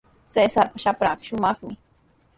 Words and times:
Cesarpa 0.33 0.77
shapranqa 0.83 1.23
shumaqmi. 1.27 1.73